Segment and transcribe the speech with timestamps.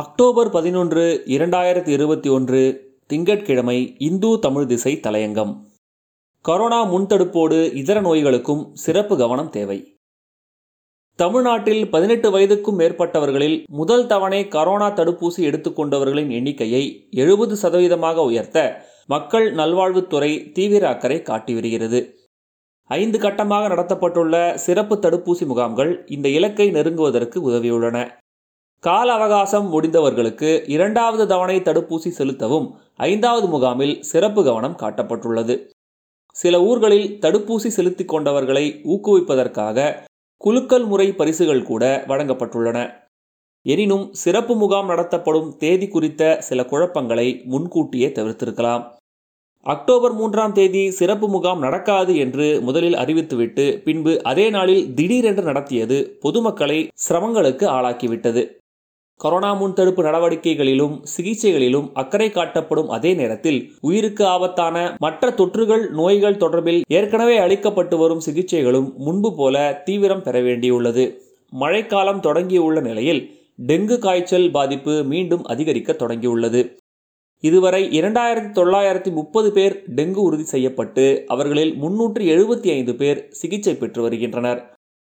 [0.00, 2.60] October பதினொன்று இரண்டாயிரத்தி இருபத்தி ஒன்று
[3.06, 5.56] திங்கட்கிழமை இந்து தமிழ் திசை தலையங்கம்.
[6.42, 9.96] கொரோனா முன்தடுப்போடு இதர நோய்களுக்கும் சிறப்பு கவனம் தேவை.
[11.16, 20.52] தமிழ்நாட்டில் பதினெட்டு வயதுக்கும் மேற்பட்டவர்களில் முதல் தவணை கரோனா தடுப்பூசி எடுத்துக்கொண்டவர்களின் எண்ணிக்கையை எழுபது சதவீதமாக உயர்த்த மக்கள் நல்வாழ்வுத்துறை
[20.52, 22.14] தீவிர அக்கறை காட்டி வருகிறது.
[22.82, 28.08] ஐந்து கட்டமாக நடத்தப்பட்டுள்ள சிறப்பு தடுப்பூசி முகாம்கள் இந்த இலக்கை நெருங்குவதற்கு உதவியுள்ளன.
[28.80, 35.68] கால அவகாசம் முடிந்தவர்களுக்கு இரண்டாவது தவணை தடுப்பூசி செலுத்தவும் ஐந்தாவது முகாமில் சிறப்பு கவனம் காட்டப்பட்டுள்ளது.
[36.32, 39.94] சில ஊர்களில் தடுப்பூசி செலுத்திக் கொண்டவர்களை ஊக்குவிப்பதற்காக
[40.36, 42.92] குலுக்கல் முறை பரிசுகள் கூட வழங்கப்பட்டுள்ளன.
[43.62, 48.84] எனினும் சிறப்பு முகாம் நடத்தப்படும் தேதி குறித்த சில குழப்பங்களை முன்கூட்டியே தவிர்த்திருக்கலாம்.
[49.62, 56.88] அக்டோபர் மூன்றாம் தேதி சிறப்பு முகாம் நடக்காது என்று முதலில் அறிவித்துவிட்டு பின்பு அதே நாளில் திடீரென்று நடத்தியது பொதுமக்களை
[57.08, 58.57] சிரமங்களுக்கு ஆளாக்கிவிட்டது.
[59.18, 67.38] கொரோனா முன்தடுப்பு நடவடிக்கைகளிலும் சிகிச்சைகளிலும் அக்கறை காட்டப்படும் அதே நேரத்தில் உயிருக்கு ஆபத்தான மற்ற தொற்றுகள் நோய்கள் தொடர்பில் ஏற்கனவே
[67.38, 71.16] அளிக்கப்பட்டு வரும் சிகிச்சைகளும் முன்பு போல தீவிரம் பெற வேண்டியுள்ளது.
[71.50, 73.30] மழைக்காலம் தொடங்கியுள்ள நிலையில்
[73.66, 76.76] டெங்கு காய்ச்சல் பாதிப்பு மீண்டும் அதிகரிக்க தொடங்கியுள்ளது.
[77.40, 84.02] இதுவரை இரண்டாயிரத்தி தொள்ளாயிரத்தி முப்பது பேர் டெங்கு உறுதி செய்யப்பட்டு அவர்களில் முன்னூற்றி எழுபத்தி ஐந்து பேர் சிகிச்சை பெற்று
[84.02, 84.77] வருகின்றனர்.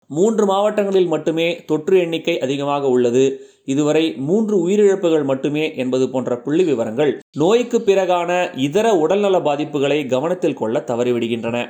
[0.08, 3.40] மூன்று மாவட்டங்களில் மட்டுமே தொற்று எண்ணிக்கை அதிகமாக உள்ளது.
[3.64, 10.84] இதுவரை மூன்று உயிரிழப்புகள் மட்டுமே என்பது போன்ற புள்ளி விவரங்கள் நோய்க்கு பிறகான இதர உடல்நல பாதிப்புகளை கவனத்தில் கொள்ள
[10.86, 11.66] தவறிவிடுகின்றன.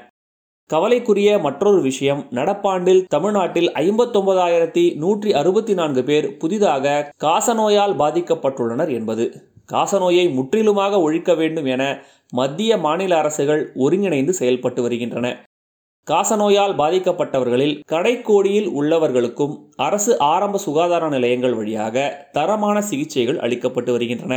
[0.66, 9.27] கவலைக்குரிய மற்றொரு விஷயம் நடப்பாண்டில் தமிழ்நாட்டில் ஐம்பத்தொன்பதாயிரத்தி நூற்றி அறுபத்தி நான்கு பேர் புதிதாக காசநோயால் பாதிக்கப்பட்டுள்ளனர் என்பது.
[9.72, 15.27] காசநோயை முற்றிலுமாக ஒழிக்க வேண்டும் என மத்திய மாநில அரசுகள் ஒருங்கிணைந்து செயல்பட்டு வருகின்றன.
[16.11, 24.34] காசநோயால் பாதிக்கப்பட்டவர்களில் கடைக்கோடியில் உள்ளவர்களுக்கும் அரசு ஆரம்ப சுகாதார நிலையங்கள் வழியாக தரமான சிகிச்சைகள் அளிக்கப்பட்டு வருகின்றன.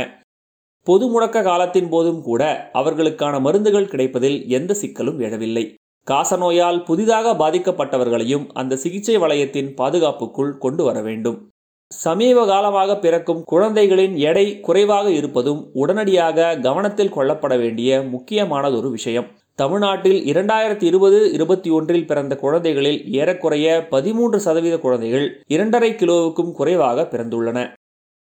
[0.86, 5.64] பொது முடக்க காலத்தின் போதும் கூட அவர்களுக்கான மருந்துகள் கிடைப்பதில் எந்த சிக்கலும் எழவில்லை.
[6.06, 11.38] காசநோயால் புதிதாக பாதிக்கப்பட்டவர்களையும் அந்த சிகிச்சை வளையத்தின் பாதுகாப்புக்குள் கொண்டு வர வேண்டும்.
[11.86, 19.28] சமீப காலமாக பிறக்கும் குழந்தைகளின் எடை குறைவாக இருப்பதும் உடனடியாக கவனத்தில் கொள்ளப்பட வேண்டிய முக்கியமானதொரு விஷயம்.
[19.62, 27.72] தமிழ்நாட்டில் இரண்டாயிரத்தி இருபது இருபத்தி ஒன்றில் பிறந்த குழந்தைகளில் ஏறக்குறைய பதிமூன்று சதவீத குழந்தைகள் இரண்டரை கிலோவுக்கும் குறைவாக பிறந்துள்ளன.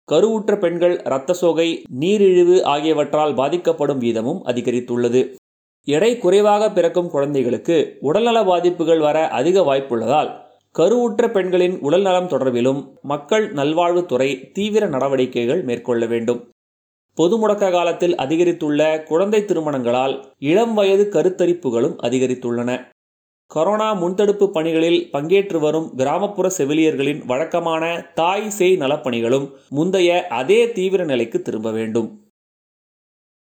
[0.04, 5.34] கருவுற்ற பெண்கள் இரத்த சோகை நீரிழிவு ஆகியவற்றால் பாதிக்கப்படும் வீதமும் அதிகரித்துள்ளது.
[5.84, 10.32] எடை குறைவாக பிறக்கும் குழந்தைகளுக்கு உடல்நல பாதிப்புகள் வர அதிக வாய்ப்புள்ளதால்
[10.70, 16.40] கருவுற்ற பெண்களின் உடல்நலம் தொடர்பிலும் மக்கள் நல்வாழ்வுத்துறை தீவிர நடவடிக்கைகள் மேற்கொள்ள வேண்டும்.
[17.18, 22.70] பொது முடக்க காலத்தில் அதிகரித்துள்ள குழந்தை திருமணங்களால் இளம் வயது கருத்தரிப்புகளும் அதிகரித்துள்ளன.
[23.46, 27.84] கொரோனா முன்தடுப்பு பணிகளில் பங்கேற்று வரும் கிராமப்புற செவிலியர்களின் வழக்கமான
[28.14, 32.25] தாய் சேய் நலப்பணிகளும் முந்தைய அதே தீவிர நிலைக்கு திரும்ப வேண்டும்.